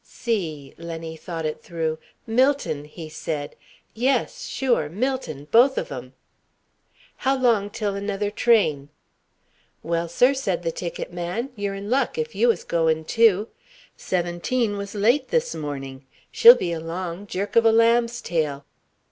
"See." 0.03 0.73
Lenny 0.79 1.15
thought 1.15 1.45
it 1.45 1.61
through. 1.61 1.99
"Millton," 2.27 2.85
he 2.87 3.07
said. 3.07 3.55
"Yes, 3.93 4.47
sure. 4.47 4.89
Millton. 4.89 5.45
Both 5.51 5.77
of 5.77 5.91
'em." 5.91 6.13
"How 7.17 7.37
long 7.37 7.69
till 7.69 7.93
another 7.93 8.31
train?" 8.31 8.89
"Well, 9.83 10.07
sir," 10.09 10.33
said 10.33 10.63
the 10.63 10.71
ticket 10.71 11.13
man, 11.13 11.49
"you're 11.55 11.75
in 11.75 11.91
luck, 11.91 12.17
if 12.17 12.33
you 12.33 12.47
was 12.47 12.63
goin' 12.63 13.05
too. 13.05 13.49
Seventeen 13.95 14.75
was 14.75 14.95
late 14.95 15.27
this 15.27 15.53
morning 15.53 16.07
she'll 16.31 16.55
be 16.55 16.71
along, 16.71 17.27
jerk 17.27 17.55
of 17.55 17.63
a 17.63 17.71
lamb's 17.71 18.21
tail." 18.21 18.65